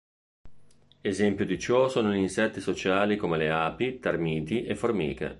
Esempio 1.01 1.45
di 1.45 1.59
ciò 1.59 1.87
sono 1.87 2.11
gli 2.11 2.17
insetti 2.17 2.59
sociali 2.59 3.15
come 3.17 3.37
le 3.37 3.51
api, 3.51 3.99
termiti 3.99 4.63
e 4.65 4.73
formiche. 4.73 5.29